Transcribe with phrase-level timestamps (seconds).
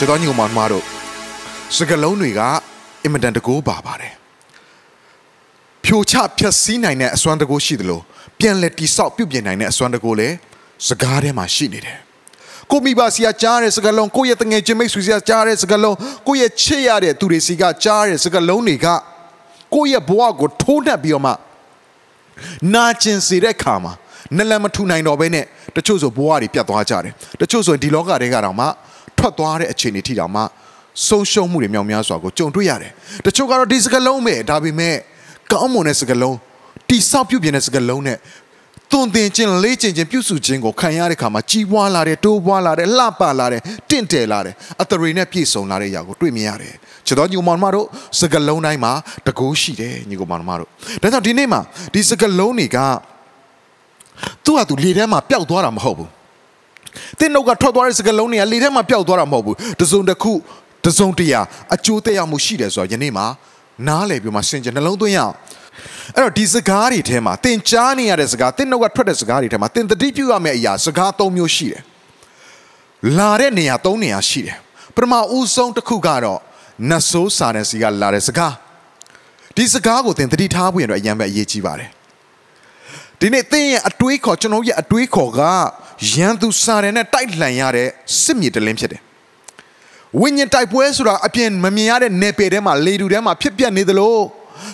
[0.00, 0.84] ခြေတော်ညီကောင်မမတို့
[1.76, 2.40] စကလုံးတွေက
[3.04, 4.14] အင်မတန်တကိုးပါပါတယ်
[5.84, 8.00] ဖြိုချဖြက်စီးနိုင်တဲ့အစွမ်းတကိုးရှိသလို
[8.38, 10.34] ပြန်လဲတိဆောက်ပြုတ်ပြင်နိုင်တဲ့အစွမ်းတကိုးလည်း
[10.88, 11.98] စကားထဲမှာရှိနေတယ်
[12.70, 15.96] ကိုမိဘစီကကြားတဲ့စကလုံးကိုယ့်ရဲ့တငယ်ချင်းမိတ်ဆွေစီကကြားတဲ့စကလုံး
[16.28, 18.86] ကိုယ့်ရဲ့ချစ်ရတဲ့သူတွေစီကကြားတဲ့စကလုံးတွေက
[19.74, 21.32] ကိုယ့်ရဲ့ဘဝကိုထိုးနှက်ပြီးတော့မှ
[22.74, 23.92] နာကျင်စေတဲ့ခါမှာ
[24.36, 25.44] နလန်မထူနိုင်တော့ဘဲနဲ့
[25.76, 28.66] တချို့ဆိုဘဝတွေပြတ်သွားကြတယ်တချို့ဆိုဒီလောကတွေကတောင်မှ
[29.18, 30.42] ထွက်သွားတဲ့အခြေအနေထိတောင်မှ
[31.06, 32.92] ဆုံးရှုံးမှုတွေမြောက်များစွာကိုကြုံတွေ့ရတယ်
[33.26, 34.96] တချို့ကတော့ဒီစကလုံးပဲဒါပေမဲ့
[35.52, 36.36] ကောင်းမွန်တဲ့စကလုံး
[36.88, 38.18] တိဆောက်ပြုတ်ပြင်းတဲ့စကလုံးနဲ့
[38.92, 46.74] သွန်သင်ခြင်းလေးကျင်ခြင်းပြုစုခြင်းကိုခံရတဲ့ခါမှာကြီးပွားလာတဲ့တိုးပွားလာတဲ့လှပလာတဲ့တင့်တယ်လာတဲ့အသရေနဲ့ပြည့်စုံလာတဲ့အရာကိုတွေ့မြင်ရတယ်
[47.06, 47.86] ချစ်တော်ညီကောင်မတို့
[48.20, 48.92] စကလုံးတိုင်းမှာ
[49.26, 50.68] တကူရှိတယ်ညီကောင်မတို့
[51.02, 51.60] ဒါကြောင့်ဒီနေ့မှာ
[51.92, 52.78] ဒီစကလုံးတွေက
[54.44, 56.10] သူ့ဟာသူလေထဲမှာပျောက်သွားတာမဟုတ်ဘူး
[57.18, 60.32] တင်းနှုတ်ကထွက်သွားတဲ့စကလုံးတွေကလေထဲမှာပျောက်သွားတာမဟုတ်ဘူးတစုံတစ်ခု
[60.84, 61.40] တစုံတရာ
[61.74, 63.26] အကျိုးသက်ရောက်မှုရှိတယ်ဆိုတော့ယနေ့မှာ
[63.88, 65.34] နားလည်ပြီးမှစင်ကြနှလုံးသွင်းရအောင်
[66.16, 71.82] အဲ့တော့ဒီစကားတွေထဲမှာတင်ကြားနေရတဲ့စကားတင်းနှုတ်ကထွက်တဲ့စကားတွေထဲမှာတင်တတိပြုရမယ့်အရာစကား၃မျိုးရှိတယ်
[73.18, 74.56] လာတဲ့နေရာ၃နေရာရှိတယ်
[74.94, 76.40] ပထမဦးဆုံးတစ်ခုကတော့
[76.90, 78.54] နတ်ဆိုးစာတဲ့စီကလာတဲ့စကား
[79.56, 81.90] ဒီစကားကိုတင်တတိထားဖို့ရတော့အရင်ပဲအရေးကြီးပါတယ်
[83.20, 85.40] ဒီနေ့သင်ရဲ့အတွေးခေါ်ကျွန်တော်ရဲ့အတွေးခေါ်က
[86.14, 87.88] ရန်သူစာရယ်နဲ့တိုက်လှန်ရတဲ့
[88.22, 89.00] စစ်မြေတလင်းဖြစ်တယ်
[90.20, 94.14] ဝိညာဉ်တိုက်ပွဲဆိုတာအပြင်မမြင်ရတဲ့နယ်ပယ်ထဲမှာလေတူထဲမှာဖြစ်ပျက်နေသလို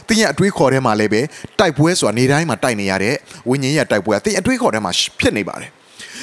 [0.09, 1.21] သင်ရဲ့အတွေးခေါ်ထဲမှာလည်းပဲ
[1.59, 3.15] တိုက်ပွဲဆိုတာနေတိုင်းမှာတိုက်နေရတဲ့
[3.49, 5.71] ဝိညာဉ်ရဲ့တိုက်ပွဲကသင်အတွေးခေါ်ထဲမှာဖြစ်နေပါတယ်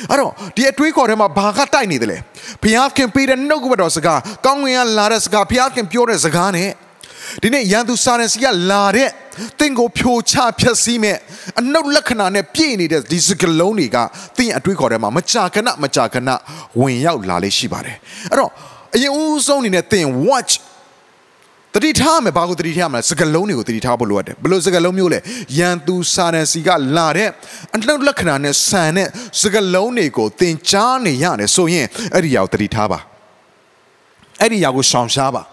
[0.09, 2.17] အဲ့တော့ဒီအတွေးခေါ်ထဲမှာဘာကတိုက်နေတယ်လဲ
[2.61, 6.69] ဘုရားခင်ပေးတဲ့နှုတ်ကပတ်တော်စကားကောင်းငင်ကလာတဲ့စကားဘုရားခင်ပြောတဲ့စကားနဲ့
[7.43, 9.09] ဒီနေ့ရန်သူစာရန်စီကလာတဲ့
[9.59, 11.17] တင့်ကိုဖြိုချဖျက်ဆီးမဲ့
[11.59, 13.97] အနှုတ်လက္ခဏာနဲ့ပြည့်နေတဲ့ဒီစကလုံးတွေက
[14.37, 16.29] တင့်အတွေးခေါ်ထဲမှာမကြာခဏမကြာခဏ
[16.79, 17.97] ဝင်ရောက်လာလေးရှိပါတယ်
[18.31, 18.51] အဲ့တော့
[18.95, 20.53] အရင်ဦးဆုံးအနေနဲ့တင် watch
[21.75, 25.19] တတိထားမယ်ဘာကိုတတိထားမလဲစကလုံးတွေကိုတတိထားဖို့လိုအပ်တယ်ဘယ်လိုစကလုံးမျိုးလဲ
[25.57, 27.29] ရန်သူစာရန်စီကလာတဲ့
[27.75, 29.07] အနှုတ်လက္ခဏာနဲ့ဆန်တဲ့
[29.41, 32.99] စကလုံးတွေကိုတင်ကြားနေရတယ်ဆိုရင်အဲ့ဒီအရာကိုတတိထားပါ
[34.41, 35.43] အဲ့ဒီအရာကိုရှောင်ရှားပါ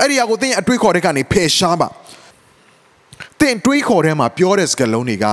[0.00, 1.88] အဲ့ဒီအရာကိုသင်အတွေးခေါ်တဲ့ကနေဖယ်ရှားပါ
[3.40, 5.26] သင်တွေးခေါ်တဲ့မှာပြောတဲ့စကားလုံးတွေက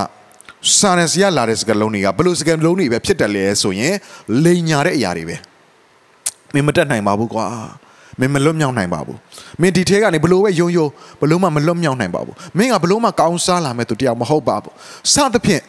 [0.78, 3.96] စာရန်စီကလာတဲ့စကားလုံးတွေကဘယ်လိုစကားလုံးတွေပဲဖြစ်တယ်လဲဆိုရင်
[4.44, 5.36] လိန်ညာတဲ့အရာတွေပဲ
[6.54, 7.46] မင်းမတက်နိုင်ပါဘူးကွာ
[8.20, 9.18] မင်းမလွတ်မြောက်နိုင်ပါဘူး
[9.62, 10.88] မင်းဒီထဲကနေဘလို့ပဲယုံယုံ
[11.22, 14.74] ဘလို့မှမလွတ်မြောက်နိုင်ပါဘူးမင်းကဘလို့မှကောင်းစားလာမဲ့သူတရားမဟုတ်ပါဘူး
[15.14, 15.64] စသဖြင့်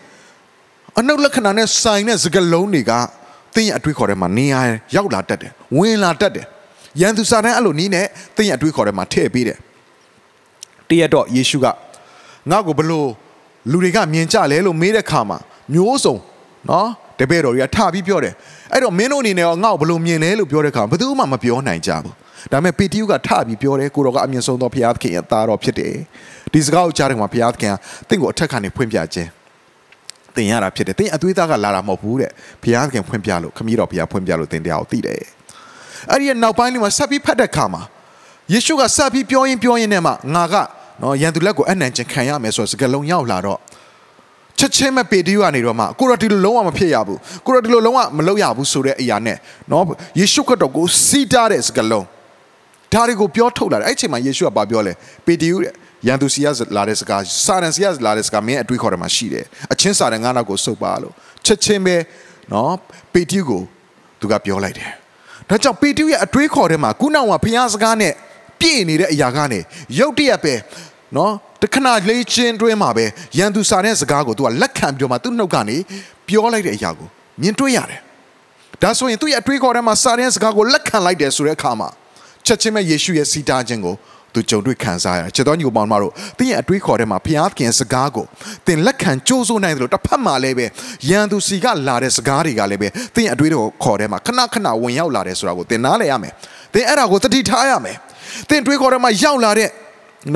[0.98, 2.92] အနုလက္ခဏာနဲ့ဆိုင်တဲ့စကားလုံးတွေက
[3.54, 4.60] သင်ရဲ့အတွေးခေါ်ထဲမှာနေရာ
[4.96, 6.46] ရောက်လာတတ်တယ်ဝင်လာတတ်တယ်
[7.00, 8.06] ရန်သူစာတန်းအဲ့လိုနီးနဲ့
[8.36, 9.58] သင်ရဲ့အတွေးခေါ်ထဲမှာထည့်ပေးတယ်
[10.88, 11.66] တရက်တော့ယေရှုက
[12.50, 13.08] ငါ့ကိုဘလို့
[13.70, 15.38] လူတွေကမြင်ကြလဲလို့မေးတဲ့ခါမှာ
[15.72, 16.16] မျိုးစုံ
[16.70, 16.88] နော်
[17.18, 18.34] တပည့်တော်တွေကထပြီးပြောတယ်
[18.72, 22.14] အဲ့တော့မင်းတို့အနေနဲ့ရောငါ့ကိုဘလို့မြင်လဲလို့ပြောတဲ့ခါဘယ်သူမှမပြောနိုင်ကြဘူး
[22.52, 25.94] ဒါပေမဲ့ပေတရုကထပြီးပြောတယ်ကိုတော်ကအမြင်ဆုံးသောဘုရားသခင်ရဲ့သားတော်ဖြစ်တယ်
[26.52, 27.74] ဒီစကားကိုကြားတဲ့မှာဘုရားသခင်က
[28.08, 29.28] တင့်ကိုအထက်ကနေဖွင့်ပြခြင်း
[30.36, 32.30] တင်ရတာဖြစ်တယ်တင်အသွေးသားကလာတာမဟုတ်ဘူးတဲ့
[32.62, 35.22] ဘုရားသခင်ဖွင့်ပြလို့ခမည်းတော်ဘုရားဖွင့်ပြလို့တင်တရားကိုသိတယ်
[36.10, 37.82] အဲ့ဒီနောက်ပိုင်းလေးမှာဆက်ပြီးဖတ်တဲ့ခါမှာ
[38.52, 40.54] ယေရှုကဆက်ပြီးပြောရင်ပြောရင်နဲ့မှငါက
[41.02, 43.58] နော်ရန်သူလက်ကိုအနှံခြင်းခံရမယ်ဆိုတော့စကားလုံးရောက်လာတော့
[44.58, 49.36] ချက်ချင်းမဲ့ပေတရုကနေတော့မှကိုရတီလိုလုံးဝမဖြစ်ရဘူးကိုရတီလိုလုံးဝမလုပ်ရဘူးဆိုတဲ့အရာနဲ့
[49.70, 49.84] နော်
[50.20, 52.06] ယေရှုခရစ်တော်ကိုစီးတားတဲ့စကားလုံး
[52.92, 54.92] ဒါတွေကိုပြောထုတ်လာတယ်အဲ့အချိန်မှာယေရှုကဘာပြောလဲ
[55.26, 55.72] ပေတရုတဲ့
[56.06, 61.12] ရန်သူစီရလာတဲ့စကားစာရန်စီရလာတဲ့စကားမင်းအတွေးခေါ်တယ်မှာရှိတယ်အချင်းစာရန်ငါးနောက်ကိုစုပ်ပါလို့
[61.46, 61.96] ချက်ချင်းပဲ
[62.52, 62.74] နော်
[63.12, 63.62] ပေတရုကို
[64.20, 65.03] သူကပြောလိုက်တယ်
[65.50, 68.12] ဒါကြောင့်ပေတရုရဲ့အတွေးခေါ်ထဲမှာခုနောက်မှာဘုရားစကားနဲ့
[68.60, 69.60] ပြည့်နေတဲ့အရာကနေ
[69.98, 70.54] ရုတ်တရက်ပဲ
[71.16, 71.32] နော်
[71.62, 73.04] တခဏလေးချင်းတွင်းမှာပဲ
[73.38, 75.76] ရန်သူစာတဲ့စကားကိုသူကလက်ခံပြောမှသူ့နှုတ်ကနေ
[76.26, 77.08] ပြောလိုက်တဲ့အရာကို
[77.40, 78.00] မြင်တွေ့ရတယ်
[78.82, 81.88] ဒါဆိုရင်သူ့ရဲ့အတွေးခေါ်ထဲမှာစာတဲ့စကားကိုလက်ခံလိုက်တယ်ဆိုတဲ့အခါမှာ
[82.46, 83.94] ချက်ချင်းပဲယေရှုရဲ့စီတာခြင်းကို
[84.34, 88.26] သူကြုံတွေ့ခံစားရတယ်။ချက်တော်ညီကိုမောင်မတို့တင်းရဲ့အတွေးခေါ်ထဲမှာဘုရားခင်စကားကို
[88.66, 90.66] တင်လက်ခံကြိုးစိုးနိုင်တယ်လို့တစ်ဖက်မှာလည်းပဲ
[91.08, 96.32] ရန်သူစီကလာတဲ့စကားတွေကလည်းပဲတင်းရဲ့အတွေးတော်ခေါ်ထဲမှာခဏခဏဝင်ရောက်လာတယ်ဆိုတာကိုတင်နားလည်ရမယ်။
[96.74, 97.96] တင်အဲ့ဒါကိုသတိထားရမယ်။
[98.50, 99.70] တင်တွေးခေါ်ထဲမှာရောက်လာတဲ့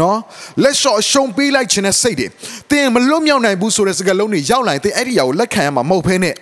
[0.01, 0.19] နော်
[0.63, 2.27] လက်လျှော့ရှုံပေးလိုက်ခြင်းနဲ့စိတ်တွေ
[2.71, 6.37] တင်မလွတ်မြောက်နိုင်ဘူးဆိုတဲ့စကားလုံးတွေရောက်လာရင်တင်အဲ့ဒီအရာကိုလက်ခံရမှာမဟုတ်ဘဲနဲ့သ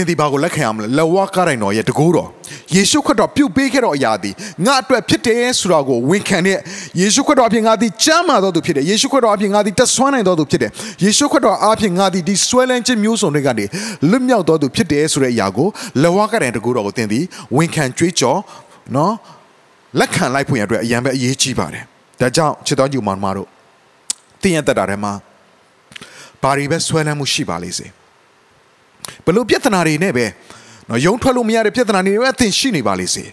[0.00, 2.28] င်ဒီဘာကိုလက်ခံရမလဲလက်ဝါးကားတိုင်းတော်ရဲ့တကူတော်
[2.74, 4.34] ယေရှုခရစ်တော်ပြုတ်ပေးခဲ့တော်အရာသည်
[4.66, 6.58] ငါအတွက်ဖြစ်တယ်ဆိုတာကိုဝန်ခံတဲ့
[7.00, 10.70] ယေရှုခရစ်တော်အပြင်ငါသည်ကြမ်းမာတော်သူဖြစ်တယ်ယေရှုခရစ်တော်အပြင်ငါသည်တဆွမ်းနိုင်တော်သူဖြစ်တယ်
[11.04, 13.64] ယေရှုခရစ်တော်အပြင်ငါသည်ဒီဆွဲလန်းခြင်းမျိုးစုံတွေကနေ
[14.10, 15.68] လွတ်မြောက်တော်သူဖြစ်တယ်ဆိုတဲ့အရာကို
[16.02, 17.24] လက်ဝါးကားတိုင်းတကူတော်ကိုသင်သည်
[17.56, 18.38] ဝန်ခံကြွေးကြော်
[18.96, 19.14] နော်
[19.98, 21.84] လက်ခံလိုက်ဖို့ရအတွက်အရန်ပဲအရေးကြီးပါတယ်
[22.20, 23.48] ဒါကြောင့်ချစ်တော်ညီမတို့
[24.42, 25.12] သင်ရတတ်တာထဲမှာ
[26.42, 27.86] ဘာတွေပဲဆွဲလန်းမှုရှိပါလိမ့်စေ
[29.26, 30.26] ဘလို့ပြဿနာတွေနဲ့ပဲ
[30.90, 33.24] နော်ယုံထွက်လို့မရတဲ့ပြဿနာတွေပဲအသင်ရှိနေပါလိမ့်စေ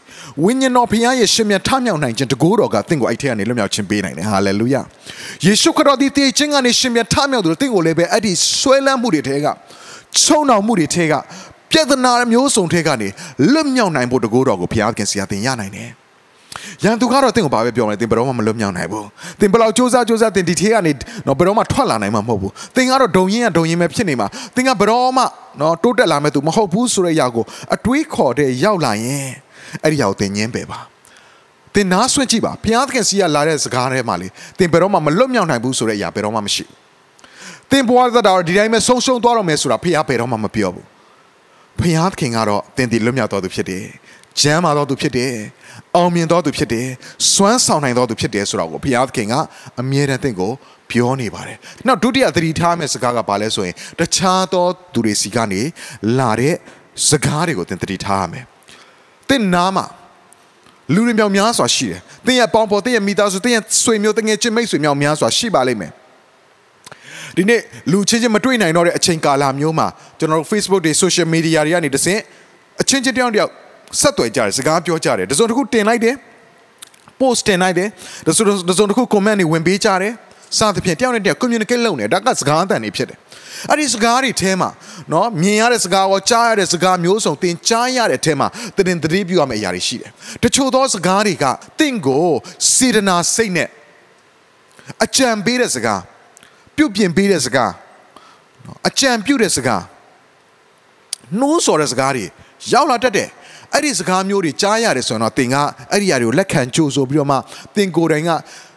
[0.43, 4.81] ဝိညာဉ်တော်ဖခင်ရဲ့ရှင်မြတ်ထမြောက်နိုင်ခြင်းတကိုးတော်ကသင်ကိုအဲ့ထက်ကနေလွတ်မြောက်ခြင်းပေးနိုင်တယ်ဟာလေလုယာ
[5.45, 9.47] ယေရှုခရစ်တော်ဒီတည်ခြင်းကနေရှင်မြတ်ထမြောက်တယ်သင်ကိုလည်းပဲအဲ့ဒီဆွဲလန်းမှုတွေထဲက
[10.21, 11.13] ချုံနှောင်မှုတွေထဲက
[11.71, 13.07] ပြဿနာမျိုးစုံထဲကနေ
[13.51, 15.89] လွတ်မြောက်နိုင်ဖို့တကိုးတော်ကိုဘုရားခင်ဆရာသင်ရနိုင်တယ်
[16.83, 19.07] ရန်သူကတော့တင့်ကိုဘာပဲပြောမလဲတင်ဘယ်တော့မှမလွတ်မြောက်နိုင်ဘူး
[19.41, 20.91] တင်ဘယ်လောက်စူးစမ်းစူးစမ်းတင်ဒီထေးကနေ
[21.27, 25.23] တော့ဘယ်တော့မှထွက်လာနိုင်မှာမဟုတ်ဘူးတင်ကတော့ဒုံရင်ကဒုံရင်ပဲဖြစ်နေမှာတင်ကဘယ်တော့မှ
[25.61, 27.43] နော်တိုးတက်လာမဲ့သူမဟုတ်ဘူးဆိုတဲ့အရာကို
[27.75, 29.29] အတွေးခေါ်တဲ့ရောက်လာရင်
[29.83, 30.79] အဲ့ဒီအရာကိုတင်ငင်းပယ်ပါ
[31.75, 34.27] တင်နားဆွင့်ကြည့်ပါဘုရားသခင်စီကလာတဲ့စကားထဲမှာလေ
[34.59, 40.85] တင်ဘယ်တော့မှမလွတ်မြောက်နိုင်ဘူးဆိုတဲ့အရာဘယ်တော့မှမရှိဘူးတင်ဘွားသက်တာဒီတိုင်းပဲဆုံးရှုံးသွားတော့မယ်ဆိုတာဘုရားဘယ်တော့မှမပြောဘူး
[41.79, 43.85] ဘုရားသခင်ကတော့တင်ဒီလွတ်မြောက်တော်သူဖြစ်တယ်
[44.41, 45.33] ကျမ်းမာတော်သူဖြစ်တယ်
[45.95, 46.87] အောင်မြင်တော်သူဖြစ်တယ်
[47.33, 49.33] စွမ်းဆောင်နိုင်တော်သူဖြစ်တယ်ဆိုတော့ကိုဘုရားသခင်က
[49.81, 50.51] အမြဲတမ်းသင်ကို
[50.91, 51.57] ပြောနေပါတယ်
[51.87, 55.61] နောက်ဒုတိယသတိထားမယ့်စကားကဘာလဲဆိုရင်တခြားသောသူတွေစီကနေ
[56.19, 56.55] လာတဲ့
[57.09, 58.43] စကားတွေကိုသင်သတိထားရမယ်
[59.29, 59.85] သင်နားမှာ
[60.93, 65.91] လူတွေမြောင်များစွာရှိတယ်သင်ရဲ့ပေါင်းပေါ်သင်ရဲ့မိသားစုသင်ရဲ့ဆွေမျိုးတငယ်ချင်းမိတ်ဆွေမြောင်များစွာရှိပါလိမ့်မယ်
[67.36, 67.60] ဒီနေ့
[67.92, 69.86] လူချင်းချင်းမတွေ့နိုင်တော့တဲ့အချိန်ကာလမျိုးမှာ
[70.18, 72.20] ကျွန်တော်တို့ Facebook တွေ social media တွေကနေတဆင့်
[72.80, 73.50] အချင်းချင်းတယောက်တယောက်
[74.00, 76.14] ဆက်သွယ်ကြတယ်စကားပြောကြတယ်တစုံတစ်ခုတင်လိုက်တယ်
[77.20, 77.88] post တင်လိုက်တယ်
[78.26, 80.12] တစုံတစုံတစ်ခု comment တွေဝင်ပေးကြတယ်
[80.58, 83.18] စသဖြင့်တယောက်နဲ့တယောက် communicate လုပ်နေဒါကစကားအတန်တွေဖြစ်တယ်
[83.70, 84.70] အဲ့ဒီစကားတွေထဲမှာ
[85.10, 90.10] เนาะမြင်ရတဲ့စကားရောကြားရတဲ့စကားမျိုးစုံသင်ကြားရတဲ့ထဲမှာတင်တတိပြုရမယ့်အရာတွေရှိတယ်
[90.42, 91.44] တချို့သောစကားတွေက
[91.80, 92.26] တင့်ကို
[92.74, 93.68] စေတနာစိတ်နဲ့
[95.04, 96.00] အကြံပေးတဲ့စကား
[96.77, 97.71] ပြုတ်ပြင်ပေးတဲ့စကား
[98.87, 99.83] အကြံပြုတဲ့စကား
[101.39, 102.25] နှိုးဆော်တဲ့စကားတွေ
[102.71, 103.29] ရောက်လာတတ်တယ်
[103.73, 105.55] အဲ့ဒီစကားမျိုးတွေကြားရတယ်ဆိုရင်တော့သင်က
[105.91, 107.37] အဲ့ဒီຢာတွေကိုလက်ခံကြိုးဆိုပြီးတော့မှ
[107.75, 108.31] သင်ကိုယ်တိုင်က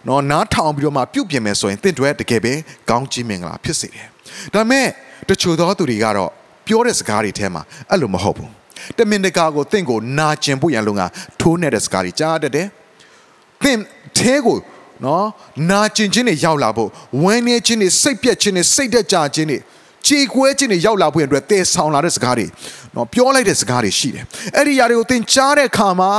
[0.08, 2.52] နော်နားထောင်ပြီးတော့မှပြုတ်ပြင်မယ်ဆိုရင်သင်တို့တကယ်ပဲ
[2.90, 4.06] ကောင်းကြီးမင်္ဂလာဖြစ်စေတယ်။
[4.54, 4.86] ဒါပေမဲ့
[5.28, 6.30] တချို့သောသူတွေကတော့
[6.66, 8.50] ပြောတဲ့စကားတွေထဲမှာအဲ့လိုမဟုတ်ဘူး။
[8.98, 11.02] တမင်တကာကိုသင်ကိုနာကျင်ဖို့ရန်လုံက
[11.40, 12.66] ထိုးနေတဲ့စကားတွေကြားတတ်တယ်။
[13.62, 13.78] သင်
[14.16, 14.56] အဲကို
[15.04, 15.26] နော်
[15.70, 16.88] နာကျင်ခြင်းတွေရောက်လာဖို့
[17.22, 19.58] ဝမ်းနည်းခြင်းတွေစိတ်ပြက်ခြင်းတွေစိတ်တက်ကြခြင်းတွေ
[20.06, 22.46] ခြေခွဲခြင်းတွေရောက်လာဖို့အတွက်တည်ဆောင်လာတဲ့စကားတွေ
[22.94, 24.24] နော်ပြောလိုက်တဲ့စကားတွေရှိတယ်
[24.56, 26.12] အဲ့ဒီຢာတွေကိုသင်ကြားတဲ့အခါမှာ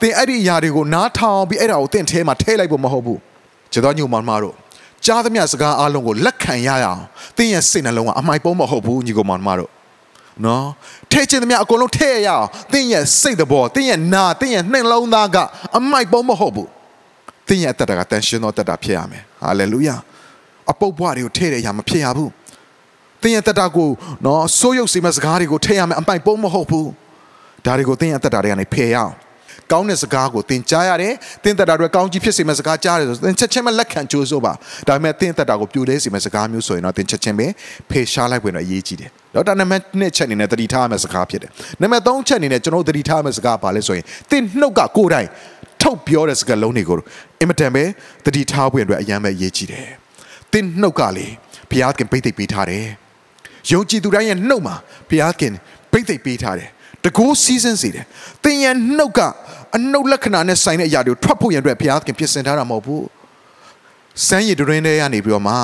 [0.00, 3.18] သင်အဲ့ဒီຢာတွေကိုနားထောင်ပြီးအဲ့ဒါကိုသင်ထဲမှာထည့်လိုက်ဖို့မဟုတ်ဘူး
[3.72, 4.54] ခြေတော်ညုံမောင်မတို့
[5.06, 7.02] ကြားသမျှစကားအလုံးကိုလက်ခံရရအောင်
[7.36, 9.70] သင်ရဲ့စိတ်နှလုံးကအမိုက်ပုံးမဟုတ်ဘူးညီကောင်မောင်မတို့
[10.44, 10.66] နော်
[11.12, 15.36] ထဲခြင်းသမျှအကုန်လုံးထည့်ရအောင်သင်ရဲ့စိတ်တဘောသင်ရဲ့နာသင်ရဲ့နှလုံးသားက
[15.76, 16.68] အမိုက်ပုံးမဟုတ်ဘူး
[17.48, 19.96] သင်ရဲ့အတ္တကတန်ရှင်သောတတ္တဖြစ်ရမယ်ဟာလေလုယာ
[20.70, 22.30] အပုပ်ဘွားတွေကိုထည့်တဲ့အရာမဖြစ်ရဘူး
[23.22, 23.90] သင်ရဲ့တက်တာကို
[24.26, 26.88] နော်ဆိုးရုပ်စီမဲ့စကားတွေကိုထည့်ရမယ်အပိုင်ပုံးမဟုတ်ဘူး
[27.66, 29.14] ဒါတွေကိုသင်ရဲ့တက်တာတွေကနေဖယ်ရအောင်
[29.72, 31.14] ကောင်းတဲ့စကားကိုသင်ကြားရတယ်
[31.44, 34.52] သင်တက်တာတွေကောင်းကြီးဖြစ်စေမဲ့စကားကြားရတယ်ဆိုသင်ချက်ချင်းပဲလက်ခံကြိုးစိုးပါ
[34.88, 37.46] ဒါပေမဲ့သင်တက်တာကိုပြိုလဲစေမဲ့စကားမျိုးဆိုရင်တော့သင်ချက်ချင်းပဲ
[37.90, 41.50] ဖယ်ရှားလိုက်ဝင်တော့အရေးကြီးတယ်တော့ဒါနံပါတ်2ချက်အနေနဲ့သတိထားရမယ့်စကားဖြစ်တယ်
[41.82, 45.28] နံပါတ်3ချက်အနေနဲ့ကျွန်တော်သတိထားရမယ့်စကားပါလဲဆိုရင်သင်နှုတ်ကကိုယ်တိုင်
[45.82, 46.96] ထုတ်ပြောတဲ့စကားလုံးတွေကို
[47.40, 47.84] အင်မတန်ပဲ
[48.24, 49.86] သတိထားဖို့အတွက်အရန်ပဲအရေးကြီးတယ်
[50.52, 51.26] သင်နှုတ်ကလေ
[51.70, 52.86] ဘုရားခင်ပိတ်သိပ်ပေးထားတယ်
[53.72, 54.74] ယုံကြည်သူတိုင်းရဲ့နှုတ်မှာ
[55.08, 55.52] ဘုရားခင်
[55.92, 56.68] ဗိတ်သိက်ပေးထားတယ်
[57.04, 58.04] တကိုးစီးစင်းစေတယ်
[58.44, 59.20] သင်ရဲ့နှုတ်က
[59.76, 63.06] အနှုတ်လက္ခဏာနဲ့ဆိုင်တဲ့အရာတွေကိုထွက်ဖို့ရန်အတွက်ဘုရားခင်ပြင်ဆင်ထားတာမဟုတ်ဘူး
[64.26, 65.54] စမ်းရည်တွင်တွေကနေပြီးတော့မှ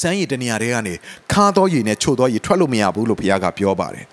[0.00, 0.94] စမ်းရည်တနေရာတွေကနေ
[1.32, 4.06] ခါသောရည်နဲ့ချို့သောရည်ထွက်လို့မရဘူးလို့ဘုရားကပြောပါတယ်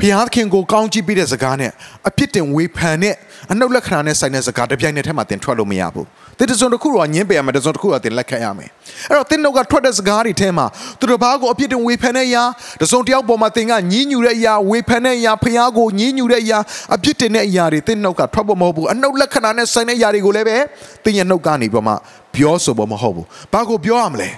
[0.00, 1.70] ဘုရားခင်ကိုကောင်းကြည့်ပြီးတဲ့စကားနဲ့
[2.08, 3.14] အပြစ်တင်ဝေဖန်တဲ့
[3.52, 6.06] အနှုတ်လက္ခဏာနဲ့ဆိုင်တဲ့စကားတစ်ပြိုင်နက်တည်းမှာသင်ထွက်လို့မရဘူး
[6.38, 8.70] သင်တစုံတစ်ခုတော့ညင်းပယ်ရမယ်တစုံတစ်ခုတော့သင်လက်ခံရမယ်
[9.08, 10.66] အဲ့တော့သင်တို့ကထွက်တဲ့စကားတွေထဲမှာ
[10.98, 12.44] သူတို့ဘာကိုအပြစ်တင်ဝေဖန်တဲ့အရာ
[12.82, 16.58] တစုံတယောက်ပေါ်မှာသင်ကညင်းညူတဲ့အရာဝေဖန်တဲ့အရာဖျားကိုညင်းညူတဲ့အရာ
[16.94, 20.56] အပြစ်တင်တဲ့အရာတွေသင်နှုတ်ကထွက်ဖို့မဟုတ်ဘူးအနှုတ်လက္ခဏာနဲ့ဆိုင်တဲ့အရာတွေကိုလည်းပဲ
[21.04, 21.94] သင်ရဲ့နှုတ်ကနေပြီးမှ
[22.36, 24.30] ပြောဆိုဖို့မဟုတ်ဘူးဘာကိုပြောရမလဲ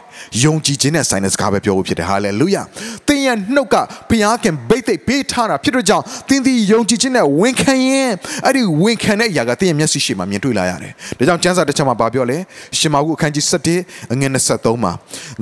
[0.43, 2.63] ယုံကြည်ခြင်းနဲ့ဆိုင်တဲ့စကားပဲပြောဖို့ဖြစ်တယ်ဟာလေလုယာ
[3.07, 3.77] သင်ရဲ့နှုတ်က
[4.09, 8.13] ဘုရားခင်ဗိတ်သိက်ပေးထားတာဖြစ်တဲ့ကြောင့်သင်ဒီယုံကြည်ခြင်းနဲ့ဝန်ခံရင်
[8.45, 12.39] အဲ့ဒီဝန်ခံတဲ့အရာကသင်ရဲ့မျက်စိရှိမှမြင်တွေ့လာရတယ်ဒါကြောင့်ကျမ်းစာတစ်ချက်မှာပြောလဲ
[12.79, 13.45] ရှင်မာကုအခန်းကြီး
[13.79, 14.93] 7အငယ်23မှာ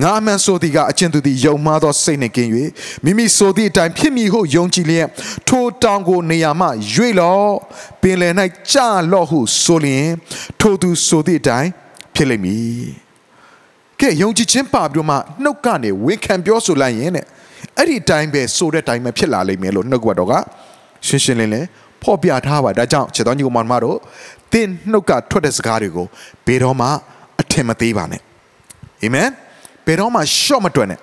[0.02, 2.50] ငါအမှန်ဆိုသည်ကအကျဉ်သူသည်ယုံမှားသောစိတ်နှင့်ကင်း၍
[3.04, 5.08] မိမိဆိုသည့်အတိုင်းဖြစ်မည်ဟုယုံကြည်လျက်
[5.48, 7.52] ထိုတောင်ကိုနေရာမှရွေ့လော့
[8.02, 8.34] ပင်လယ်၌
[8.72, 10.08] ကြာလော့ဟုဆိုလျင်
[10.60, 11.70] ထိုသူဆိုသည့်အတိုင်း
[12.14, 12.88] ဖြစ်လိမ့်မည်
[14.00, 17.26] ကဲယုံကြည်ခြင်းပါပြီးတော့မှနှုတ်ကနေဝန်ခံပြောဆိုလိုက်ရင်တဲ့
[17.78, 20.34] အဲ့ဒီတိုင်းပဲဆိုတဲ့တိုင်းပဲဖြစ်လာလိမ့်မယ်လို့နှုတ်ကပတ်တော်က
[21.06, 21.66] ရှင်းရှင်းလင်းလင်း
[22.02, 23.98] ဖော်ပြထားပါဒါကြောင့်ခြေတော်ညီကိုမောင်မတို့
[24.52, 26.06] တင်းနှုတ်ကထွက်တဲ့စကားတွေကို
[26.46, 26.88] ဘယ်တော့မှ
[27.40, 28.22] အထင်မသေးပါနဲ့
[29.02, 29.28] အာမင်
[29.86, 31.00] ဘယ်တော့မှရှော့မတွက်နဲ့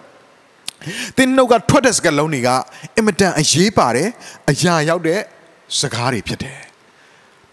[1.18, 2.50] တင်းနှုတ်ကထွက်တဲ့စကားလုံးတွေက
[2.96, 4.10] အင်မတန်အရေးပါတယ်
[4.50, 5.20] အရာရောက်တဲ့
[5.80, 6.60] စကားတွေဖြစ်တယ်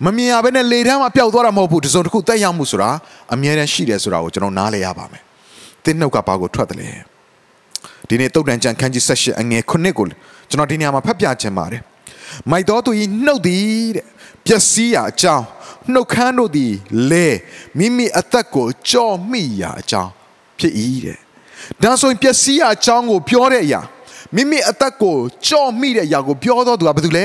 [0.04, 2.90] မမြင်ရဘဲနဲ့လေတန်းမှာပျောက်သွားတာမဟုတ်ဘူးတစုံတစ်ခုတက်ရောက်မှုဆိုတာ
[3.34, 5.22] အမြဲတမ်းရှိတယ်ဆိုတာကိုကျွန်တော်နားလည်ရပါမယ်
[5.84, 6.90] တင်းနှုတ်ကဘာကိုထွက်တယ်လဲ
[8.08, 10.06] ဒီနေ့တုတ်တန်ကြံခန်းကြီးဆက်ရှအငယ်ခုနှစ်ကို
[10.50, 11.82] ကျွန်တော်ဒီနေရာမှာဖတ်ပြခြင်းပါတယ်
[12.50, 14.04] မိုက်တော်သူဤနှုတ်သည်တဲ့
[14.46, 15.44] ပျက်စီးရာအကြောင်း
[15.92, 16.72] နှုတ်ခမ်းတို့သည်
[17.10, 17.26] လဲ
[17.78, 20.10] မိမိအသက်ကိုကြော်မိရာအကြောင်း
[20.58, 20.72] ဖြစ်၏
[21.04, 21.18] တဲ့
[21.82, 23.80] ဒါဆိုရင်ပျက်စီးရာအကြောင်းကိုပြောတဲ့အရာ
[24.36, 25.16] မိမိအသက်ကို
[25.48, 27.24] ကြော်မိတဲ့အရာကိုပြောတော်သူကဘာလို့လဲ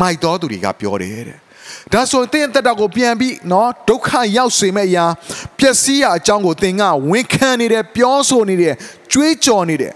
[0.00, 1.38] မိုက်တော်သူတွေကပြောတယ်တဲ့
[1.92, 5.06] ဒါဆိုသင်အသက်တာကိုပြန်ပြီးနော်ဒုက္ခရောက်စေမဲ့အရာ
[5.58, 8.74] ပျက်စီးရာအကြောင်းကိုသင်ကဝန်ခံနေတယ်ပြောဆိုနေတယ်
[9.12, 9.94] ကြွေးကြော်နေတယ်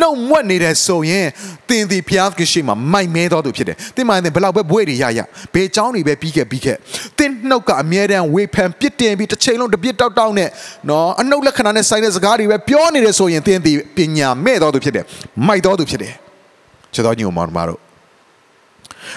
[0.00, 1.26] နှုတ်မွက်နေတယ်ဆိုရင်
[1.68, 5.20] သင်ဒီဘုရားကရှိမှမိုက်မဲတော်သူဖြစ်တယ်။သင်မှလည်းဘလောက်ပဲဘွေတွေရရ
[5.54, 6.76] ဘေးချောင်းတွေပဲပြီးခဲ့ပြီးခဲ့
[7.18, 10.48] သင်နှုတ်ကအမြဲတမ်းဝေဖန်ပြစ်တင်ပြီးတစ်ချိန်လုံးတပြစ်တောက်တောက်နဲ့
[10.88, 15.04] နော်အနှုတ်လက္ခဏာနဲ့ဆိုင်တဲ့စကားတွေပဲပြောနေတယ်ဆိုရင်သင်ဒီပညာမဲ့တော်သူဖြစ်တယ်။
[15.46, 16.12] မိုက်တော်သူဖြစ်တယ်။
[16.94, 17.83] ချစ်တော်ညီအမတို့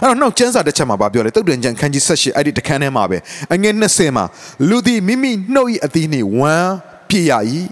[0.02, 3.18] အဲ့တော့နောက်ကျမ်းစာတစ်ချက်မှာဗာပြောတယ်တုတ်တင်ကျန်ခန်းကြီး78အဲ့ဒီတခန်းထဲမှာပဲ
[3.54, 4.26] အငယ်20မှာ
[4.70, 6.74] လူသည်မိမိနှုတ်၏အသီးနှင့်ဝမ်း
[7.10, 7.34] ပြည့်ရ၏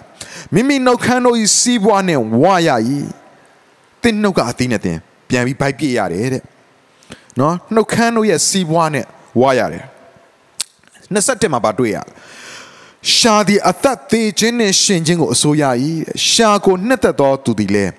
[0.53, 2.69] မိမိနှုတ်ခမ်းတို့၏စီးပွားနဲ့ဝါရ၏
[4.03, 4.97] တင်းနှုတ်ကအသီးနဲ့တင်
[5.29, 6.43] ပြန်ပြီးဗိုက်ပြည့်ရတယ်တဲ့
[7.39, 9.05] နော်နှုတ်ခမ်းတို့ရဲ့စီးပွားနဲ့
[9.41, 9.85] ဝါရတယ်
[11.13, 11.97] 27မှာဗာတွေ့ရ
[13.13, 15.63] ရှာသည်အသက်သေးခြင်းနဲ့ရှင်ခြင်းကိုအစိုးရ၏
[16.29, 17.91] ရှာကိုနှစ်သက်သောသူသည်လည်း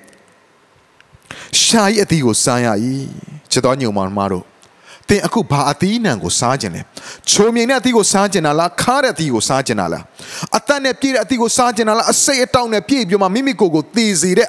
[1.62, 2.66] ရှာ၏အသီးကိုစားရ၏
[3.50, 4.47] ချစ်တော်ညုံမောင်မတို့
[5.09, 6.80] သင်အခုဘာအသီးနှံကိုစားကျင်လဲ
[7.30, 10.02] ချိုမြိန်တဲ့အသီးကိုစားကျင်တာလားခါတဲ့အသီးကိုစားကျင်တာလား
[10.56, 14.49] အသက်နဲ့ပြည့်တဲ့အသီးကိုစားကျင်တာလားအစိတ်အတောင့်နဲ့ပြည့်ပြီးမှမိမိကိုယ်ကိုတည်စေတဲ့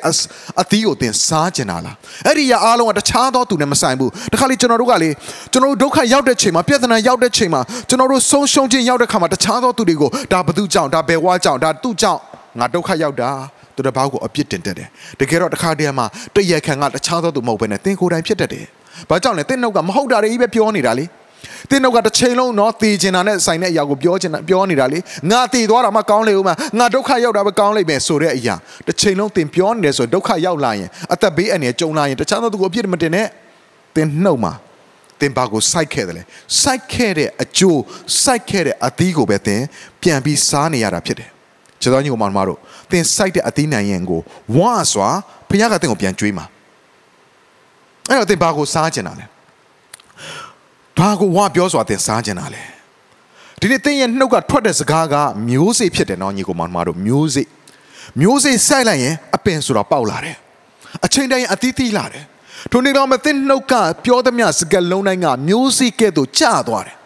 [0.62, 5.10] အသီးကိုသင်စားကျင်တာလားအဲ့ဒီရအားလုံးကတခြားသောသူနဲ့မဆိုင်ဘူးတခါလေကျွန်တော်တို့ကလေ
[5.52, 12.22] ကျွန်တော်တို့ဒုက္ခရောက်တဲ့ချိန်မှာပြဿနာရောက်တဲ့ချိန်မှာကျွန်တော်တို့ဆုံးရှုံးခြင်းရောက်တဲ့ခါမှာတခြားသောသူတွေကိုဒါဘသူကြောင့်ဒါဘယ်ဝါကြောင့်ဒါသူ့ကြောင့်
[12.60, 13.32] ငါဒုက္ခရောက်တာ
[13.78, 14.88] သူတစ်ပေါက်ကိုအပြစ်တင်တတ်တယ်
[15.20, 16.06] တကယ်တော့တစ်ခါတည်းမှာ
[16.36, 18.66] တရက်ခံကတခြားသောသူမဟုတ်ဘဲနဲ့သင်ကိုယ်တိုင်ဖြစ်တတ်တယ်
[19.10, 21.06] ဘာကြောင့်လဲသင်နှုတ်ကမဟုတ်တာတွေကြီးပဲပြောနေတာလေ
[21.70, 25.00] သင်နှုတ်ကတစ်ချိန်လုံးတော့တည်ကျင်တာနဲ့ဆိုင်တဲ့အရာကိုပြောချင်တာပြောနေတာလေ
[25.32, 28.56] ငါတည်သွားတာမှကောင်းလေဦးမငါဒုက္ခရောက်တာပဲကောင်းလိမ့်မယ်ဆိုတဲ့အရာ
[28.88, 33.28] တစ်ချိန်လုံးသင်ပြောနေတယ်ဆိုဒုက္ခရောက်လာရင်အသက်ဘေးအန္တရာယ်ကြုံလာရင်တခြားသောသူကိုအပြစ်မတင်နဲ့
[33.96, 34.54] သင်နှုတ်မှာ
[35.20, 36.24] သင်ဘာကိုစိုက်ခဲ့တယ်လဲ
[36.62, 37.82] စိုက်ခဲ့တဲ့အကျိုး
[38.24, 39.62] စိုက်ခဲ့တဲ့အသီးကိုပဲသင်
[40.02, 41.30] ပြန်ပြီးစားနေရတာဖြစ်တယ်
[41.82, 42.60] ခြေတော်ကြီးကိုမှမတို့
[42.92, 44.22] သင်စိုက်တဲ့အသီးနိုင်ရင်ကို
[44.58, 45.10] ဝါစွာ
[45.50, 46.46] ဘုရားကသင်ကိုပြန်ကြွေးမှာ
[48.10, 49.26] အဲ့တော့သင်ဘာကိုစားကျင်တာလဲ
[50.98, 52.64] ဘာကိုဝါပြောစွာသင်စားကျင်တာလဲ
[53.62, 55.16] ဒီနေ့သင်ရဲ့နှုတ်ကထွက်တဲ့စကားက
[55.48, 57.48] မျိုးစေ့ဖြစ်တယ်နော်ညီကောင်မတို့မျိုးစေ့
[58.22, 60.38] မျိုးစေ့စိုက်လိုက်ရင်အပင်ဆိုတာပေါက်လာတယ်
[61.06, 62.24] အချိန်တိုင်းအသီးသီးလာတယ်
[62.72, 63.74] ထိုနေ့တော့မသိနှုတ်က
[64.06, 66.97] ပြောသမျှစကားလုံးတိုင်းကမျိုးစေ့ကဲ့သို့ကျသွားတယ်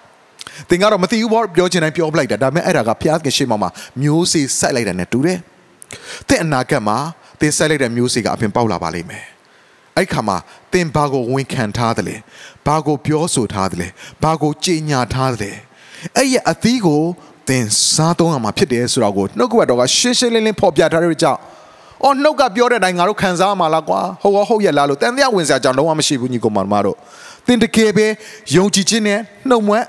[0.69, 3.69] သင်ကတော့မသိဘူးဘောပြောချင်တိုင်းပြောပလိုက်တာဒါပေမဲ့အဲ့ဒါကဖျားကရှိမှမှာ
[4.01, 5.37] မျိုးစေ့စိုက်လိုက်တာနဲ့တူတယ်
[6.27, 6.97] သင်အနာဂတ်မှာ
[7.39, 9.25] သင်စိုက်လိုက်တဲ့မျိုးစေ့ကအပင်ပေါက်လာပါလိမ့်မယ်
[9.97, 10.37] အဲ့ခါမှာ
[10.73, 12.15] သင်ဘာကိုဝန်ခံထားတယ်လဲ
[12.67, 13.87] ဘာကိုပြောဆိုထားတယ်လဲ
[14.23, 15.51] ဘာကိုကြေညာထားတယ်လဲ
[16.17, 17.01] အဲ့ရဲ့အသီးကို
[17.47, 21.39] သင်စားသုံးရမှာဖြစ်တယ်ဆိုတော့ကိုနှုတ်ကပတ်တော်ကရှင်းရှင်းလင်းလင်းဖော်ပြထားတဲ့ကြောင့်
[22.03, 26.97] အော်နှုတ်ကပြောတဲ့အတိုင်းငါတို့ခံစားမှာလားကွာဟုတ်ရောဟုတ်ရဲ့လားလို့တန်တရားဝင်စရာကြောင့်လုံးဝမရှိဘူးညီကောင်မတို့
[27.47, 28.07] သင်တကယ်ပဲ
[28.55, 29.85] ယုံကြည်ခြင်းနဲ့နှုတ်မွက်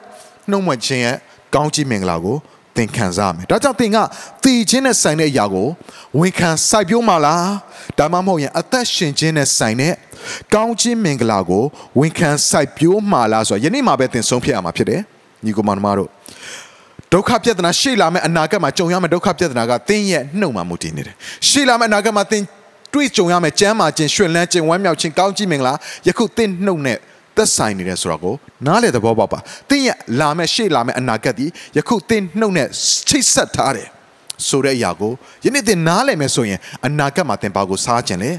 [0.50, 1.16] နှုတ်မွက်ခြင်းရဲ့
[1.54, 2.36] ကောင်းချီးမင်္ဂလာကို
[2.76, 3.98] သင်ခံစားမယ်ဒါကြောင့်သင်က
[4.44, 5.66] တည်ခြင်းနဲ့ဆိုင်တဲ့အရာကို
[6.18, 7.46] ဝန်ခံစိုက်ပျိုးမှာလား
[7.98, 9.94] ဒါမှမဟုတ်ရင်အသက်ရှင်ခြင်းနဲ့ဆိုင်တဲ့
[10.54, 11.64] ကောင်းခြင်းမင်္ဂလာကို
[12.00, 15.00] ဝန်ခံစိုက်ပျိုးမှာလားဆိုတော့ယနေ့မှပဲသင်ဆုံးဖြတ်ရမှာဖြစ်တယ်
[15.44, 16.08] ညီကောင်မတို့
[17.12, 21.14] ဒုက္ခပြဿနာရှေ့လာမယ့်အနာဂတ်မှာကြုံရမယ့်ဒုက္ခပြဿနာကသင်ရဲ့နှုတ်မှာမူတည်နေတယ်
[21.48, 22.42] ရှေ့လာမယ့်အနာဂတ်မှာသင်
[22.94, 25.74] တွေ့ကြုံရမယ့်ကြမ်းမာခြင်းရွှင်လန်းခြင်းဝမ်းမြောက်ခြင်းကောင်းခြင်းမင်္ဂလာ
[26.06, 26.98] ယခုသင်နှုတ်နဲ့
[27.36, 28.34] သက်ဆိုင်နေတယ်ဆိုတော့ကို
[28.66, 29.38] နားလေသဘောပေါက်ပါ
[29.70, 31.46] တင်းရဲ့လာမဲ့ရှေ့လာမဲ့အနာဂတ်ဒီ
[31.76, 32.68] ယခုတင်းနှုတ်နဲ့
[33.08, 33.88] ချိတ်ဆက်ထားတယ်
[34.48, 35.12] ဆိုတဲ့အရာကို
[35.44, 38.30] ယနေ့တင်နားလည်မယ်ဆိုရင်အနာဂတ်မှာတင်ပါကိုစားခြင်းလဲ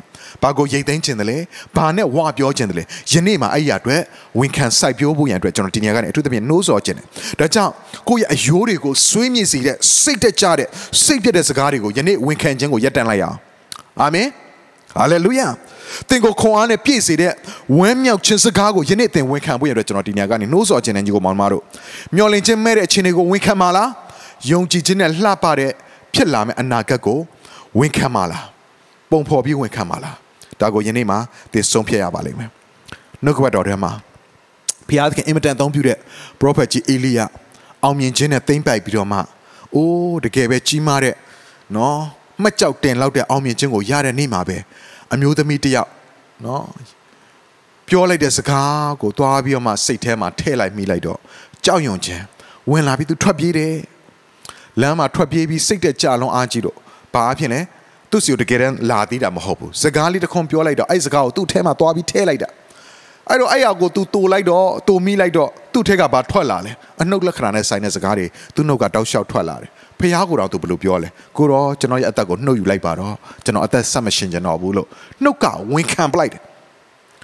[0.44, 1.38] ဘာကိုရိတ်သိမ်းခြင်းတယ်လဲ
[1.76, 4.02] ဘာနဲ့ဝါပြောခြင်းတယ်လဲယနေ့မှာအဲ့ဒီအတွက်
[4.40, 7.06] ဝန်ခံစိုက်ပျိုးဖို့ရန်အတွက်ကျွန်တော်ဒီနေရာကနေအထူးသဖြင့်နှိုးဆော်ခြင်းတယ်
[7.40, 7.72] ဒါကြောင့်
[8.10, 10.68] ကိုယ့်ရဲ့အယိုးတွေကိုဆွေးမြေ့စေတဲ့စိတ်တက်ကြတဲ့
[11.04, 13.38] စိတ်ပြတဲ့စကားတွေကိုယနေ့ဝန်ခံခြင်းကိုရပ်တန့်လိုက်အောင်
[14.02, 14.28] အာမင်
[14.96, 15.48] ဟာလေလုယာ
[16.10, 17.34] သင်ကိုခွန်အားနဲ့ပြည့်စေတဲ့
[17.78, 21.64] ဝမ်းမြောက်ခြင်းစကားကိုယနေ့သင်ဝန်ခံဖို့ရတဲ့ကျွန်တော်ဒီညကနေနှိုးဆော်ခြင်းနဲ့ညီကိုမောင်မတို့
[22.16, 23.90] မျော်လင့်ခြင်းမဲ့တဲ့အခြေအနေကိုဝန်ခံပါလား
[24.52, 25.72] ယုံကြည်ခြင်းနဲ့လှပတဲ့
[26.14, 27.20] ဖြစ်လာမယ့်အနာဂတ်ကို
[27.80, 28.46] ဝန်ခံပါလား
[29.12, 30.16] ပုံဖော်ပြီးဝန်ခံပါလား
[30.62, 31.16] ဒါကိုယနေ့မှ
[31.52, 32.50] သင်ဆုံးဖြတ်ရပါလိမ့်မယ်
[33.24, 33.92] နှုတ်ကပတ်တော်ထဲမှာ
[34.88, 35.98] ဘုရားသခင်အင်မတန်သုံးပြုတဲ့
[36.40, 37.20] prophet ကြီးအေလိယ
[37.84, 39.20] အောင်မြင်ခြင်းနဲ့သိမ့်ပိုက်ပြီးတော့မှ
[39.76, 41.16] အိုးတကယ်ပဲကြီးမားတဲ့
[41.76, 41.98] နော်
[42.42, 44.58] မှတ်ကြောက်တင်လောက်တဲ့အောင်မြင်ခြင်းကိုရတဲ့နေ့မှာပဲ
[45.13, 45.91] အမျိုးသမီးတစ်ယောက်
[46.46, 46.65] နော်
[47.88, 51.20] ပြောလိုက်တဲ့စကားကိုသွားပြီးတော့မှစိတ်ထဲမှာထည့်လိုက်မိလိုက်တော့
[51.65, 52.24] ကြောက်ရွံ့ခြင်း
[52.72, 53.75] ဝင်လာပြီးသူထွက်ပြေးတယ်
[54.82, 56.77] လမ်းမှာထွက်ပြေးပြီးစိတ်တက်ကြလုံးအားကြီးတော့
[57.13, 57.60] ဘာအဖြစ်လဲ
[58.10, 62.50] သူစီကိုတကယ်တမ်းလာသေးတာမဟုတ်ဘူးစကားလေးတစ်ခွန်းပြောလိုက်တော့အဲ့စကားကိုသူ့ထဲမှာသွားပြီးထည့်လိုက်တာ
[63.29, 69.70] အဲ့တော့အဲ့ရကို तू တူလိုက်တော့တူမိလိုက်တော့သူ့ထက်ကဘာထွက်လာလဲအနှုတ်လက္ခဏာနဲ့ဆိုင်တဲ့စကားတွေသူ့နှုတ်ကတောက်လျှောက်ထွက်လာတယ်
[70.03, 74.88] ဖះကိုတော့ तू ဘယ်လိုပြောလဲကိုတော့ကျွန်တော်ရဲ့အသက်ကိုနှုတ်ယူလိုက်ပါတော့ကျွန်တော်အသက်ဆက်မရှင်ကျွန်တော်ဘူးလို့
[75.24, 76.41] နှုတ်ကဝင်ခံပလိုက်တယ်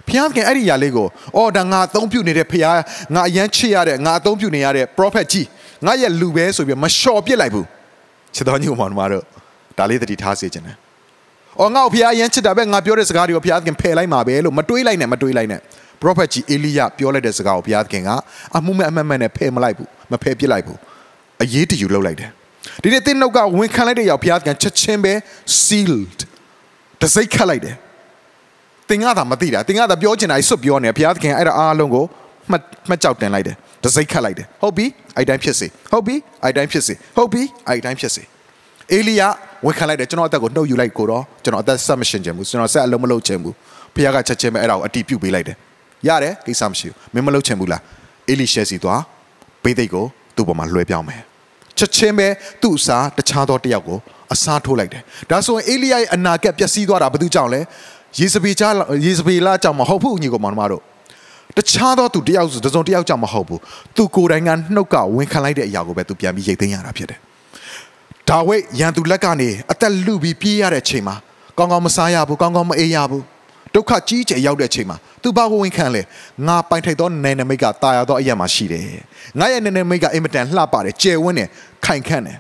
[0.07, 1.07] ဖះခင်အဲ့ဒီຢာလေးကို
[1.37, 2.65] အော်ဒါငါအသုံးပြုနေတဲ့ဖះ
[3.15, 5.47] ငါအရန်ချစ်ရတဲ့ငါအသုံးပြုနေရတဲ့ prophet ကြီး
[5.85, 7.65] ငါရဲ့လူပဲဆိုပြီးမလျှော်ပြစ်လိုက်ဘူး
[8.35, 9.23] ချစ်တော်ညီကောင်မတို့
[9.77, 10.77] ဒါလေးသတိထားစေချင်တယ်။
[11.59, 15.59] အော်ငါ့ကိုဖះအရန်ချစ်တာပဲငါပြောတဲ့စကားတွေကိုဖះခင်ဖယ်လိုက်မှာပဲလို့မတွေးလိုက်နဲ့မတွေးလိုက်နဲ့
[16.01, 18.09] prophet ကြီးအေလိယပြောလိုက်တဲ့စကားကိုဘုရားသခင်က
[18.57, 20.79] အမှုမဲ့အမှတ်မဲ့နဲ့ဖယ်မလိုက်ဘူးမဖယ်ပစ်လိုက်ဘူး
[21.43, 22.31] အရေးတယူလုပ်လိုက်တယ်
[22.83, 25.13] ဒီနေ့တင်းနှုတ်ကဝင်ခံလိုက်တဲ့ရောက်ဘုရားသခင်ချက်ချင်းပဲ
[25.63, 26.19] sealed
[27.01, 27.75] တစိတ်ခတ်လိုက်တယ်
[28.89, 32.05] တင်ကသာမသိတာတင်ကသာပြောချင်တာစွတ်ပြောနေဘုရားသခင်အဲ့ဒါအားလုံးကို
[32.51, 34.85] မှတ်မှတ်ကြောက်တင်လိုက်တယ်တစိတ်ခတ်လိုက်တယ်ဟုတ်ပြီ
[35.17, 38.23] အဲ့တိုင်းဖြစ်စေဟုတ်ပြီအဲ့တိုင်းဖြစ်စေဟုတ်ပြီအဲ့တိုင်းဖြစ်စေ
[38.91, 39.21] အေလိယ
[39.65, 43.55] ဝန်ခံလိုက်တယ်ကျွန်တော်အသက်ကိုနှုတ်ယူလိုက်ကိုတော့ကျွန်တော်အသက်ဆက်မရှင်ချင်ဘူးကျွန်တော်ဆက်အလုံးမလုပ်ချင်ဘူး
[43.95, 45.57] ဘုရားကချက်ချင်းပဲအဲ့ဒါကိုအတီးပြုတ်ပေးလိုက်တယ်
[46.07, 47.81] ရတယ်ကိစ္စမရှိဘူးမင်းမလုပ်ချင်ဘူးလား
[48.29, 49.01] အေလိရှဲစီသွား
[49.63, 51.28] ဘေးသိက်ကိုသူ့ပေါ်မှာလွှဲပြောင်းမယ်
[51.79, 52.27] ချက်ချင်းပဲ
[52.61, 53.97] သူ့အစားတခြားသောတယောက်ကို
[54.33, 57.61] အစားထိုးလိုက်တယ်ဒါဆိုရင်အေလိယရဲ့အနာကက်ပျက်စီးသွားတာဘာသူကြောင့်လဲ
[58.19, 58.69] ယေဇဗေချာ
[59.05, 60.81] ယေဇဗေလကြောင့်မဟုတ်ဘူးညီကောင်မတို့
[61.57, 63.61] တခြားသောသူတယောက်တစုံတယောက်ကြောင့်မဟုတ်ဘူး
[63.95, 67.19] သူကိုယ်တိုင်ကနှုတ်ကဝင်ခံလိုက်တဲ့အရာကိုပဲသူပြန်ပြီးရိတ်သိမ်းရတာဖြစ်တယ်
[68.29, 71.15] ဒါဝိဒ်ရန်သူလက်ကနေအသက်လူပြီးပြေးရတဲ့ချိန်မှာ
[71.57, 73.23] ကောင်းကောင်းမစားရဘူးကောင်းကောင်းမအေးရဘူး
[73.75, 76.01] ဒုက္ခကြီးကျယ်ရောက်တဲ့ချိန်မှာ သူဘာကိုဝင်ခံလဲ
[76.47, 78.83] ငါပိုင်ထိုက်သောနယ်နိမိတ်ကတာယာသောအရာမှာရှိတယ်
[79.39, 81.49] ငါရဲ့နယ်နိမိတ်ကအင်မတန်လှပတယ်ကျယ်ဝန်းတယ်
[81.85, 82.37] ခိုင်ခန့်တယ်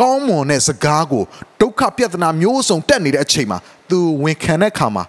[0.00, 1.24] ကောင်းမွန်တဲ့စကားကို
[1.60, 3.58] ဒုက္ခပြဿနာမျိုးစုံတက်နေတဲ့အချိန်မှာ
[3.90, 5.04] သူဝင်ခံတဲ့ခါမှာ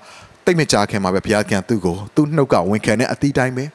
[0.46, 3.65] တိတ်မကြခင်မှာပဲဘုရားကံသူ့ကိုသူ့နှုတ်ကဝင်ခံတဲ့အသီးတိုင်းပဲ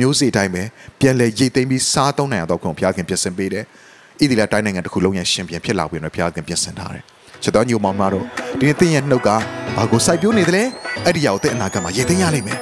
[0.00, 0.62] မျိုးစေ့တိုင်းပဲ
[1.00, 7.04] ပြန်လဲရိတ်သိမ်းပြီးစားသုံးနိုင်ရတော့ခုံဘုရားခင်ပြင်ဆင်ပေးတယ်ဣသီလတိုင်းနိုင်ငံတစ်ခုလုံးရဲ့ရှင်ပြန်ဖြစ်လာပြီးတော့ဘုရားခင်ပြင်ဆင်ထားတယ်
[7.42, 8.24] ချစ်တော်ညိုမောင်မတို့
[8.58, 9.28] ဒီနေ့သင်ရဲ့နှုတ်က
[9.76, 10.62] ဘာကိုစိုက်ပျိုးနေသလဲ
[11.04, 12.58] အဲ့ဒီအရာကိုသင်အနာဂတ်မှာရည်သိမ်းရလိမ့်မယ်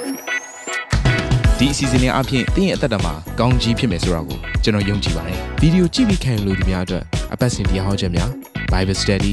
[1.58, 8.30] ဒီအစီအစဉ်လေးအပြင်သင်ရဲ့အသက်တာမှာကောင်းကြီးဖြစ်မယ်ဆိုတာကိုကျွန်တော်ယုံကြည်ပါတယ်ဗီဒီယိုကြည့်ပြီးခံယူလို့ဒီများအတွက်အပတ်စဉ်တရားဟောခြင်းများ
[8.72, 9.32] Bible Study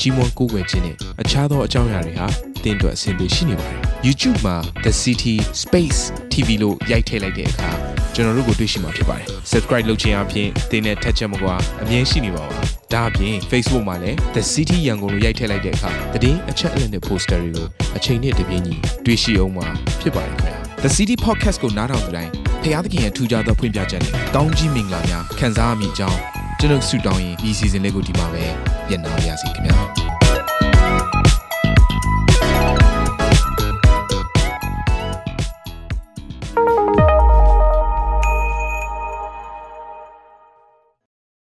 [0.00, 2.26] ကြီးမွန်ကိုးကွယ်ခြင်းနဲ့အခြားသောအကြောင်းအရာတွေဟာ
[2.62, 6.00] သင်အတွက်အဆင်ပြေရှိနေပါတယ် YouTube မှာ The City Space
[6.32, 7.70] TV လို့ရိုက်ထည့်လိုက်တဲ့အခါ
[8.14, 15.90] ကျွန်တော်တို့ကိုတွေ့ရှိမှာဖြစ်ပါတယ် Subscribe လုပ်ခြင်းအပြင်သင်နဲ့ထက်ချက်မကွာအမြင်ရှိနေပါပါ ဒါအပြင် Facebook မှာလည်း The City ရန်ကုန်လို့ရိုက်ထည့်လိုက်တဲ့အခါ
[16.22, 18.74] တည်အချက်အလက်နဲ့ poster တွေကိုအချိန်နဲ့တပြေးညီ
[19.04, 19.66] တွေ့ရှိအောင်မှာ
[20.00, 22.30] ဖြစ်ပါတယ်ခင်ဗျာ The City Podcast ကိုနားထောင်ကြတိုင်း
[22.62, 26.18] ဖျားသခင်ရဲ့ထူကြသောဖွင့်ပြချက်နဲ့ကောင်းကြီးမင်္ဂလာများခံစားမိကြောင်း
[26.60, 28.44] ကျွန်တော်ဆုတောင်းရင်ဒီ season လေးကိုဒီမှာပဲ
[28.88, 30.01] ညံ့နာပါရစေခင်ဗျာ